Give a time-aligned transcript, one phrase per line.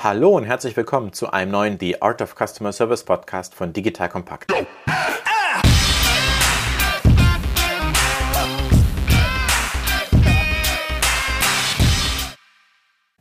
[0.00, 4.08] Hallo und herzlich willkommen zu einem neuen The Art of Customer Service Podcast von Digital
[4.08, 4.46] Compact.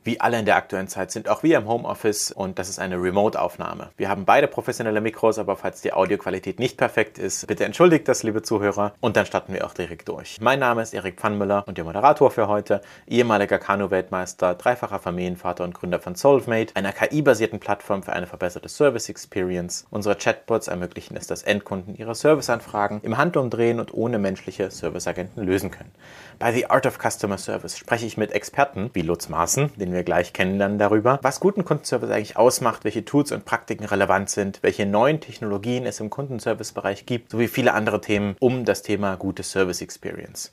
[0.07, 2.95] Wie alle in der aktuellen Zeit sind auch wir im Homeoffice und das ist eine
[2.95, 3.89] Remote-Aufnahme.
[3.97, 8.23] Wir haben beide professionelle Mikros, aber falls die Audioqualität nicht perfekt ist, bitte entschuldigt das,
[8.23, 8.93] liebe Zuhörer.
[9.01, 10.37] Und dann starten wir auch direkt durch.
[10.39, 15.73] Mein Name ist Erik Pfannmüller und der Moderator für heute, ehemaliger Kanu-Weltmeister, dreifacher Familienvater und
[15.73, 19.87] Gründer von Solvemate, einer KI-basierten Plattform für eine verbesserte Service Experience.
[19.89, 25.69] Unsere Chatbots ermöglichen es, dass Endkunden ihre Serviceanfragen im Handumdrehen und ohne menschliche Serviceagenten lösen
[25.69, 25.91] können.
[26.39, 29.96] Bei The Art of Customer Service spreche ich mit Experten wie Lutz Maaßen, den wir
[30.03, 34.85] gleich kennenlernen darüber, was guten Kundenservice eigentlich ausmacht, welche Tools und Praktiken relevant sind, welche
[34.85, 39.81] neuen Technologien es im Kundenservice-Bereich gibt, sowie viele andere Themen um das Thema gute Service
[39.81, 40.51] Experience.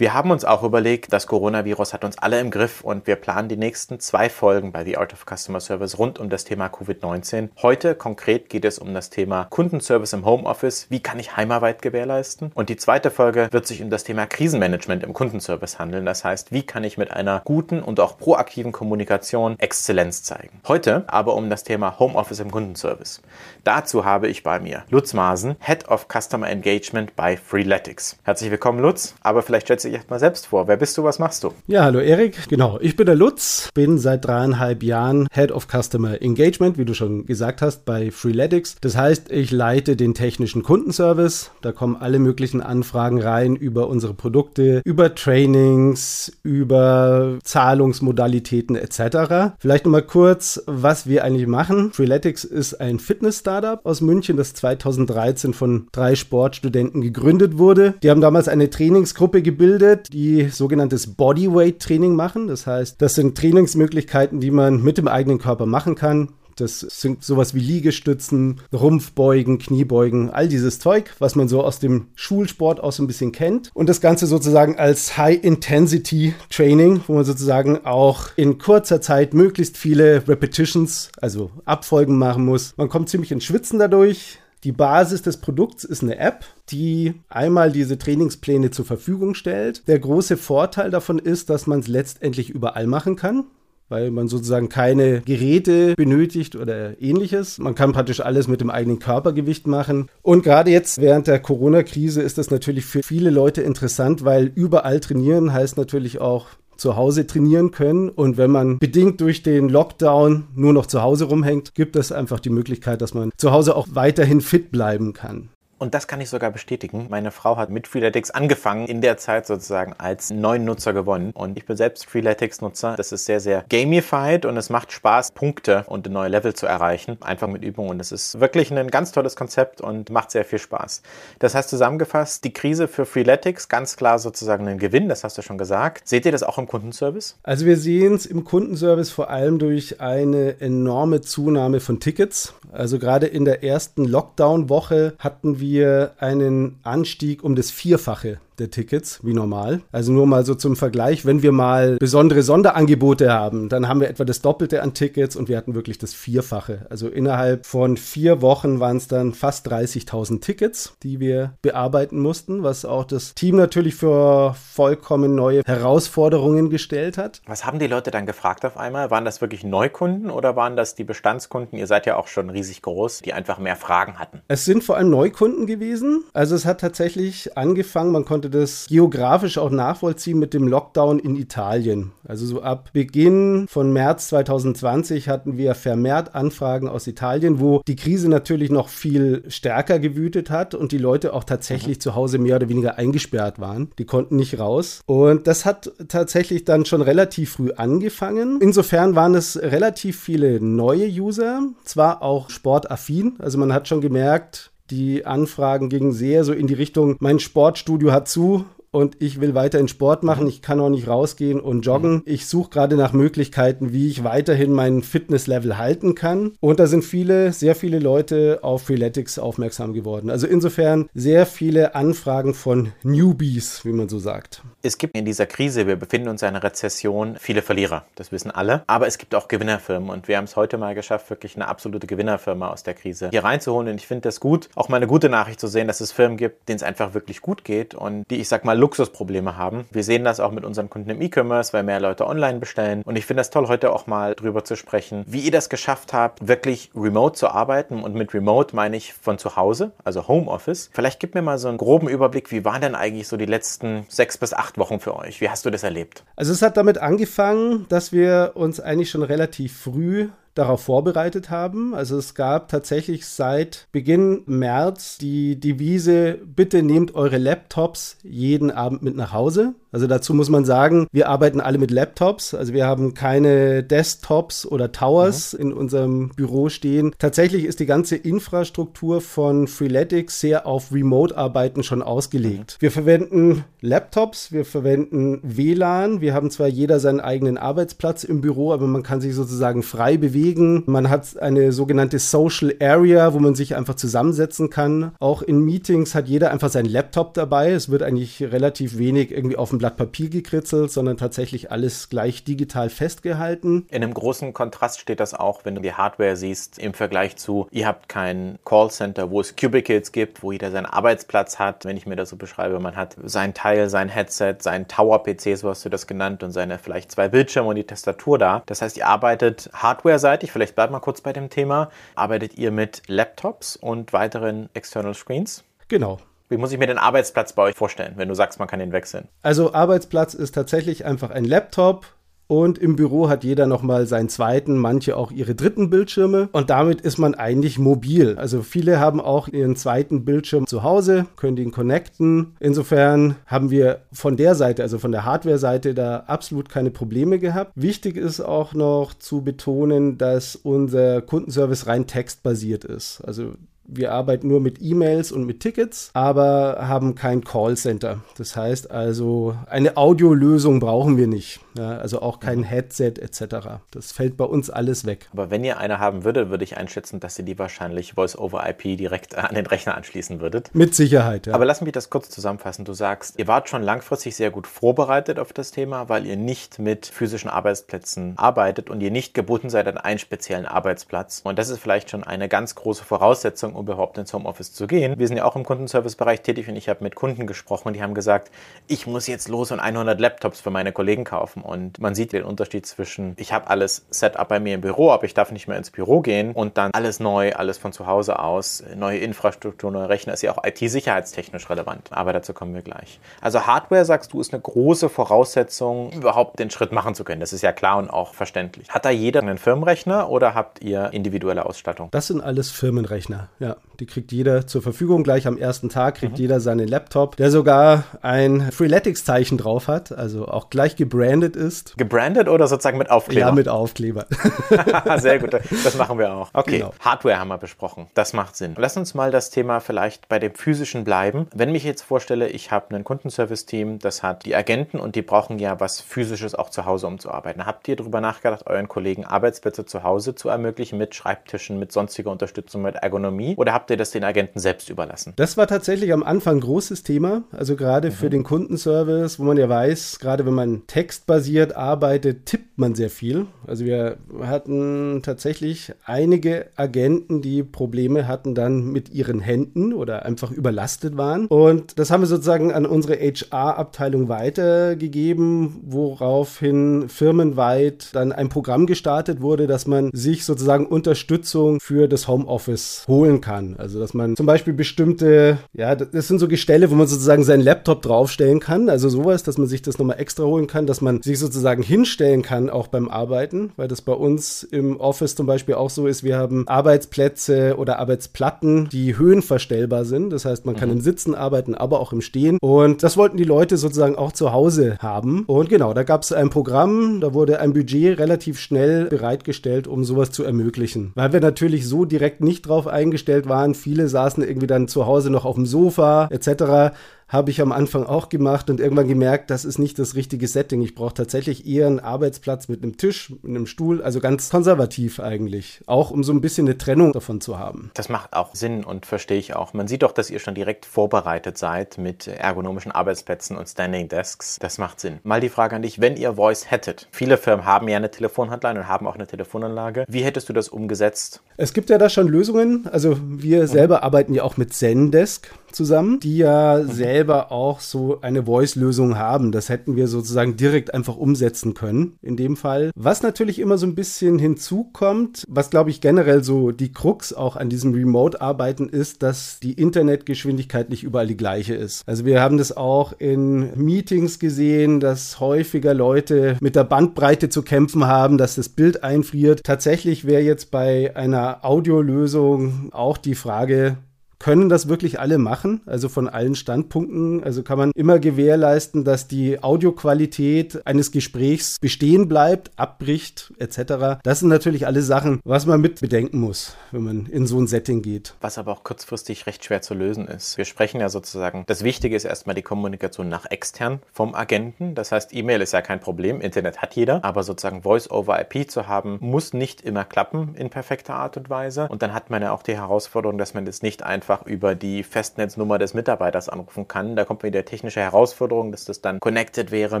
[0.02, 3.48] Wir haben uns auch überlegt, das Coronavirus hat uns alle im Griff und wir planen
[3.48, 7.50] die nächsten zwei Folgen bei The Art of Customer Service rund um das Thema Covid-19.
[7.62, 10.88] Heute konkret geht es um das Thema Kundenservice im Homeoffice.
[10.88, 12.50] Wie kann ich Heimarbeit gewährleisten?
[12.56, 16.04] Und die zweite Folge wird sich um das Thema Krisenmanagement im Kundenservice handeln.
[16.04, 20.60] Das heißt, wie kann ich mit einer guten und auch proaktiven Kommunikation Exzellenz zeigen?
[20.66, 23.22] Heute aber um das Thema Homeoffice im Kundenservice.
[23.62, 28.16] Dazu habe ich bei mir Lutz Maasen, Head of Customer Engagement bei Freeletics.
[28.24, 29.14] Herzlich willkommen, Lutz.
[29.22, 30.66] Aber vielleicht stellst du dich erstmal selbst vor.
[30.68, 31.52] Wer bist du, was machst du?
[31.66, 32.48] Ja, hallo Erik.
[32.48, 36.94] Genau, ich bin der Lutz, bin seit dreieinhalb Jahren Head of Customer Engagement, wie du
[36.94, 38.76] schon gesagt hast, bei Freeletics.
[38.80, 41.50] Das heißt, ich leite den technischen Kundenservice.
[41.60, 49.54] Da kommen alle möglichen Anfragen rein über unsere Produkte, über Trainings, über Zahlungsmodalitäten etc.
[49.58, 51.92] Vielleicht nochmal kurz, was wir eigentlich machen.
[51.92, 57.94] Freeletics ist ein Fitness-Startup aus München, das 2013 von drei Sportstudenten gegründet wurde.
[58.02, 59.81] Die haben damals eine Trainingsgruppe gebildet,
[60.12, 62.46] die sogenanntes Bodyweight-Training machen.
[62.46, 66.28] Das heißt, das sind Trainingsmöglichkeiten, die man mit dem eigenen Körper machen kann.
[66.56, 72.08] Das sind sowas wie Liegestützen, Rumpfbeugen, Kniebeugen, all dieses Zeug, was man so aus dem
[72.14, 73.70] Schulsport auch so ein bisschen kennt.
[73.74, 80.28] Und das Ganze sozusagen als High-Intensity-Training, wo man sozusagen auch in kurzer Zeit möglichst viele
[80.28, 82.74] Repetitions, also Abfolgen machen muss.
[82.76, 84.38] Man kommt ziemlich ins Schwitzen dadurch.
[84.64, 89.88] Die Basis des Produkts ist eine App, die einmal diese Trainingspläne zur Verfügung stellt.
[89.88, 93.44] Der große Vorteil davon ist, dass man es letztendlich überall machen kann
[93.88, 97.58] weil man sozusagen keine Geräte benötigt oder ähnliches.
[97.58, 100.08] Man kann praktisch alles mit dem eigenen Körpergewicht machen.
[100.22, 105.00] Und gerade jetzt während der Corona-Krise ist das natürlich für viele Leute interessant, weil überall
[105.00, 106.46] trainieren heißt natürlich auch
[106.76, 108.08] zu Hause trainieren können.
[108.08, 112.40] Und wenn man bedingt durch den Lockdown nur noch zu Hause rumhängt, gibt es einfach
[112.40, 115.50] die Möglichkeit, dass man zu Hause auch weiterhin fit bleiben kann.
[115.82, 117.08] Und das kann ich sogar bestätigen.
[117.10, 121.32] Meine Frau hat mit Freeletics angefangen, in der Zeit sozusagen als neuen Nutzer gewonnen.
[121.32, 122.94] Und ich bin selbst Freeletics-Nutzer.
[122.96, 127.18] Das ist sehr, sehr gamified und es macht Spaß, Punkte und neue Level zu erreichen.
[127.20, 127.88] Einfach mit Übung.
[127.88, 131.02] Und es ist wirklich ein ganz tolles Konzept und macht sehr viel Spaß.
[131.40, 135.42] Das heißt zusammengefasst, die Krise für Freeletics, ganz klar sozusagen ein Gewinn, das hast du
[135.42, 136.06] schon gesagt.
[136.06, 137.40] Seht ihr das auch im Kundenservice?
[137.42, 142.54] Also wir sehen es im Kundenservice vor allem durch eine enorme Zunahme von Tickets.
[142.70, 145.71] Also gerade in der ersten Lockdown-Woche hatten wir
[146.18, 149.80] einen Anstieg um das Vierfache der Tickets, wie normal.
[149.92, 154.08] Also nur mal so zum Vergleich, wenn wir mal besondere Sonderangebote haben, dann haben wir
[154.08, 156.86] etwa das Doppelte an Tickets und wir hatten wirklich das Vierfache.
[156.90, 162.62] Also innerhalb von vier Wochen waren es dann fast 30.000 Tickets, die wir bearbeiten mussten,
[162.62, 167.42] was auch das Team natürlich für vollkommen neue Herausforderungen gestellt hat.
[167.46, 169.10] Was haben die Leute dann gefragt auf einmal?
[169.10, 171.78] Waren das wirklich Neukunden oder waren das die Bestandskunden?
[171.78, 174.40] Ihr seid ja auch schon riesig groß, die einfach mehr Fragen hatten.
[174.48, 176.24] Es sind vor allem Neukunden gewesen.
[176.32, 181.36] Also es hat tatsächlich angefangen, man konnte das geografisch auch nachvollziehen mit dem Lockdown in
[181.36, 182.12] Italien.
[182.26, 187.96] Also so ab Beginn von März 2020 hatten wir vermehrt Anfragen aus Italien, wo die
[187.96, 192.00] Krise natürlich noch viel stärker gewütet hat und die Leute auch tatsächlich mhm.
[192.00, 193.90] zu Hause mehr oder weniger eingesperrt waren.
[193.98, 195.00] Die konnten nicht raus.
[195.06, 198.58] Und das hat tatsächlich dann schon relativ früh angefangen.
[198.60, 203.34] Insofern waren es relativ viele neue User, zwar auch sportaffin.
[203.38, 208.12] Also man hat schon gemerkt, die Anfragen gingen sehr so in die Richtung, mein Sportstudio
[208.12, 210.46] hat zu und ich will weiterhin Sport machen.
[210.46, 212.12] Ich kann auch nicht rausgehen und joggen.
[212.12, 212.22] Mhm.
[212.26, 216.52] Ich suche gerade nach Möglichkeiten, wie ich weiterhin mein Fitnesslevel halten kann.
[216.60, 220.30] Und da sind viele, sehr viele Leute auf Freeletics aufmerksam geworden.
[220.30, 224.62] Also insofern sehr viele Anfragen von Newbies, wie man so sagt.
[224.82, 228.04] Es gibt in dieser Krise, wir befinden uns in einer Rezession, viele Verlierer.
[228.14, 228.82] Das wissen alle.
[228.86, 230.10] Aber es gibt auch Gewinnerfirmen.
[230.10, 233.42] Und wir haben es heute mal geschafft, wirklich eine absolute Gewinnerfirma aus der Krise hier
[233.42, 233.88] reinzuholen.
[233.88, 236.36] Und ich finde das gut, auch mal eine gute Nachricht zu sehen, dass es Firmen
[236.36, 239.86] gibt, denen es einfach wirklich gut geht und die, ich sag mal, Luxusprobleme haben.
[239.92, 243.02] Wir sehen das auch mit unseren Kunden im E-Commerce, weil mehr Leute online bestellen.
[243.04, 246.12] Und ich finde das toll, heute auch mal drüber zu sprechen, wie ihr das geschafft
[246.12, 248.02] habt, wirklich remote zu arbeiten.
[248.02, 250.90] Und mit remote meine ich von zu Hause, also Homeoffice.
[250.92, 254.04] Vielleicht gib mir mal so einen groben Überblick, wie waren denn eigentlich so die letzten
[254.08, 255.40] sechs bis acht Wochen für euch?
[255.40, 256.24] Wie hast du das erlebt?
[256.34, 261.94] Also es hat damit angefangen, dass wir uns eigentlich schon relativ früh darauf vorbereitet haben.
[261.94, 269.02] Also es gab tatsächlich seit Beginn März die Devise, bitte nehmt eure Laptops jeden Abend
[269.02, 269.74] mit nach Hause.
[269.92, 272.54] Also dazu muss man sagen, wir arbeiten alle mit Laptops.
[272.54, 275.60] Also wir haben keine Desktops oder Towers mhm.
[275.60, 277.14] in unserem Büro stehen.
[277.18, 282.78] Tatsächlich ist die ganze Infrastruktur von Freeletics sehr auf Remote-Arbeiten schon ausgelegt.
[282.78, 282.82] Mhm.
[282.82, 286.22] Wir verwenden Laptops, wir verwenden WLAN.
[286.22, 290.16] Wir haben zwar jeder seinen eigenen Arbeitsplatz im Büro, aber man kann sich sozusagen frei
[290.16, 290.41] bewegen.
[290.86, 295.12] Man hat eine sogenannte Social Area, wo man sich einfach zusammensetzen kann.
[295.20, 297.70] Auch in Meetings hat jeder einfach seinen Laptop dabei.
[297.70, 302.44] Es wird eigentlich relativ wenig irgendwie auf dem Blatt Papier gekritzelt, sondern tatsächlich alles gleich
[302.44, 303.86] digital festgehalten.
[303.90, 307.68] In einem großen Kontrast steht das auch, wenn du die Hardware siehst, im Vergleich zu,
[307.70, 311.84] ihr habt kein Callcenter, wo es Cubicles gibt, wo jeder seinen Arbeitsplatz hat.
[311.84, 315.68] Wenn ich mir das so beschreibe, man hat sein Teil, sein Headset, sein Tower-PC, so
[315.68, 318.62] hast du das genannt, und seine vielleicht zwei Bildschirme und die Tastatur da.
[318.66, 323.02] Das heißt, ihr arbeitet hardware-seitig, vielleicht bleibt mal kurz bei dem Thema, arbeitet ihr mit
[323.06, 325.64] Laptops und weiteren External Screens?
[325.88, 326.18] Genau.
[326.48, 328.92] Wie muss ich mir den Arbeitsplatz bei euch vorstellen, wenn du sagst, man kann ihn
[328.92, 329.28] wechseln?
[329.42, 332.06] Also Arbeitsplatz ist tatsächlich einfach ein Laptop,
[332.46, 336.48] und im Büro hat jeder nochmal seinen zweiten, manche auch ihre dritten Bildschirme.
[336.52, 338.36] Und damit ist man eigentlich mobil.
[338.36, 342.54] Also viele haben auch ihren zweiten Bildschirm zu Hause, können den connecten.
[342.60, 347.72] Insofern haben wir von der Seite, also von der Hardware-Seite, da absolut keine Probleme gehabt.
[347.74, 353.22] Wichtig ist auch noch zu betonen, dass unser Kundenservice rein textbasiert ist.
[353.24, 353.52] Also
[353.84, 358.20] wir arbeiten nur mit E-Mails und mit Tickets, aber haben kein Callcenter.
[358.36, 361.60] Das heißt also, eine Audiolösung brauchen wir nicht.
[361.76, 362.64] Ja, also auch kein mhm.
[362.64, 363.80] Headset etc.
[363.90, 365.28] Das fällt bei uns alles weg.
[365.32, 369.36] Aber wenn ihr eine haben würdet, würde ich einschätzen, dass ihr die wahrscheinlich Voice-over-IP direkt
[369.36, 370.74] an den Rechner anschließen würdet.
[370.74, 371.54] Mit Sicherheit, ja.
[371.54, 372.84] Aber lass mich das kurz zusammenfassen.
[372.84, 376.78] Du sagst, ihr wart schon langfristig sehr gut vorbereitet auf das Thema, weil ihr nicht
[376.78, 381.40] mit physischen Arbeitsplätzen arbeitet und ihr nicht gebunden seid an einen speziellen Arbeitsplatz.
[381.44, 385.18] Und das ist vielleicht schon eine ganz große Voraussetzung, um überhaupt ins Homeoffice zu gehen.
[385.18, 388.02] Wir sind ja auch im Kundenservice-Bereich tätig und ich habe mit Kunden gesprochen und die
[388.02, 388.50] haben gesagt,
[388.86, 391.61] ich muss jetzt los und 100 Laptops für meine Kollegen kaufen.
[391.62, 395.24] Und man sieht den Unterschied zwischen, ich habe alles Setup bei mir im Büro, aber
[395.24, 398.38] ich darf nicht mehr ins Büro gehen und dann alles neu, alles von zu Hause
[398.38, 402.08] aus, neue Infrastruktur, neue Rechner, ist ja auch IT-sicherheitstechnisch relevant.
[402.10, 403.20] Aber dazu kommen wir gleich.
[403.40, 407.40] Also Hardware, sagst du, ist eine große Voraussetzung, überhaupt den Schritt machen zu können.
[407.40, 408.90] Das ist ja klar und auch verständlich.
[408.90, 412.08] Hat da jeder einen Firmenrechner oder habt ihr individuelle Ausstattung?
[412.10, 413.76] Das sind alles Firmenrechner, ja.
[414.00, 415.22] Die kriegt jeder zur Verfügung.
[415.22, 416.38] Gleich am ersten Tag kriegt mhm.
[416.38, 421.96] jeder seinen Laptop, der sogar ein Freeletics-Zeichen drauf hat, also auch gleich gebrandet ist.
[421.98, 423.46] Gebrandet oder sozusagen mit Aufkleber?
[423.46, 424.26] Ja, mit Aufkleber.
[425.18, 426.50] Sehr gut, das machen wir auch.
[426.52, 426.92] Okay, genau.
[427.00, 428.06] Hardware haben wir besprochen.
[428.14, 428.74] Das macht Sinn.
[428.78, 431.46] Lass uns mal das Thema vielleicht bei dem physischen bleiben.
[431.54, 435.22] Wenn ich mich jetzt vorstelle, ich habe ein Kundenservice-Team, das hat die Agenten und die
[435.22, 437.66] brauchen ja was physisches auch zu Hause, um zu arbeiten.
[437.66, 442.30] Habt ihr darüber nachgedacht, euren Kollegen Arbeitsplätze zu Hause zu ermöglichen mit Schreibtischen, mit sonstiger
[442.30, 443.54] Unterstützung, mit Ergonomie?
[443.56, 445.32] Oder habt ihr das den Agenten selbst überlassen?
[445.36, 447.42] Das war tatsächlich am Anfang ein großes Thema.
[447.52, 448.12] Also gerade mhm.
[448.12, 451.41] für den Kundenservice, wo man ja weiß, gerade wenn man textbasiert
[451.76, 453.46] arbeitet, tippt man sehr viel.
[453.66, 460.50] Also wir hatten tatsächlich einige Agenten, die Probleme hatten dann mit ihren Händen oder einfach
[460.50, 461.46] überlastet waren.
[461.46, 469.40] Und das haben wir sozusagen an unsere HR-Abteilung weitergegeben, woraufhin firmenweit dann ein Programm gestartet
[469.40, 473.76] wurde, dass man sich sozusagen Unterstützung für das Homeoffice holen kann.
[473.78, 477.62] Also dass man zum Beispiel bestimmte, ja, das sind so Gestelle, wo man sozusagen seinen
[477.62, 478.88] Laptop draufstellen kann.
[478.88, 482.42] Also sowas, dass man sich das nochmal extra holen kann, dass man sich sozusagen hinstellen
[482.42, 486.24] kann, auch beim Arbeiten, weil das bei uns im Office zum Beispiel auch so ist.
[486.24, 490.30] Wir haben Arbeitsplätze oder Arbeitsplatten, die höhenverstellbar sind.
[490.30, 490.96] Das heißt, man kann mhm.
[490.96, 492.58] im Sitzen arbeiten, aber auch im Stehen.
[492.60, 495.44] Und das wollten die Leute sozusagen auch zu Hause haben.
[495.46, 500.04] Und genau, da gab es ein Programm, da wurde ein Budget relativ schnell bereitgestellt, um
[500.04, 501.12] sowas zu ermöglichen.
[501.14, 505.04] Weil wir natürlich so direkt nicht drauf eingestellt waren, viel Viele saßen irgendwie dann zu
[505.04, 506.94] Hause noch auf dem Sofa etc
[507.32, 510.82] habe ich am Anfang auch gemacht und irgendwann gemerkt, das ist nicht das richtige Setting.
[510.82, 515.18] Ich brauche tatsächlich eher einen Arbeitsplatz mit einem Tisch, mit einem Stuhl, also ganz konservativ
[515.18, 515.80] eigentlich.
[515.86, 517.90] Auch um so ein bisschen eine Trennung davon zu haben.
[517.94, 519.72] Das macht auch Sinn und verstehe ich auch.
[519.72, 524.58] Man sieht doch, dass ihr schon direkt vorbereitet seid mit ergonomischen Arbeitsplätzen und Standing Desks.
[524.60, 525.18] Das macht Sinn.
[525.22, 527.08] Mal die Frage an dich, wenn ihr Voice hättet.
[527.12, 530.04] Viele Firmen haben ja eine Telefonhotline und haben auch eine Telefonanlage.
[530.06, 531.40] Wie hättest du das umgesetzt?
[531.56, 532.86] Es gibt ja da schon Lösungen.
[532.92, 533.66] Also wir mhm.
[533.68, 535.50] selber arbeiten ja auch mit Zendesk.
[535.72, 536.90] Zusammen, die ja mhm.
[536.90, 539.52] selber auch so eine Voice-Lösung haben.
[539.52, 542.90] Das hätten wir sozusagen direkt einfach umsetzen können in dem Fall.
[542.94, 547.56] Was natürlich immer so ein bisschen hinzukommt, was glaube ich generell so die Krux auch
[547.56, 552.02] an diesem Remote-Arbeiten ist, dass die Internetgeschwindigkeit nicht überall die gleiche ist.
[552.06, 557.62] Also wir haben das auch in Meetings gesehen, dass häufiger Leute mit der Bandbreite zu
[557.62, 559.62] kämpfen haben, dass das Bild einfriert.
[559.64, 563.96] Tatsächlich wäre jetzt bei einer Audiolösung auch die Frage,
[564.42, 567.44] können das wirklich alle machen, also von allen Standpunkten.
[567.44, 574.20] Also kann man immer gewährleisten, dass die Audioqualität eines Gesprächs bestehen bleibt, abbricht etc.
[574.24, 577.68] Das sind natürlich alle Sachen, was man mit bedenken muss, wenn man in so ein
[577.68, 578.34] Setting geht.
[578.40, 580.58] Was aber auch kurzfristig recht schwer zu lösen ist.
[580.58, 584.96] Wir sprechen ja sozusagen, das Wichtige ist erstmal die Kommunikation nach extern vom Agenten.
[584.96, 589.18] Das heißt, E-Mail ist ja kein Problem, Internet hat jeder, aber sozusagen Voice-over-IP zu haben,
[589.20, 591.86] muss nicht immer klappen in perfekter Art und Weise.
[591.88, 594.74] Und dann hat man ja auch die Herausforderung, dass man das nicht einfach einfach über
[594.74, 597.16] die Festnetznummer des Mitarbeiters anrufen kann.
[597.16, 600.00] Da kommt wieder technische Herausforderung, dass das dann connected wäre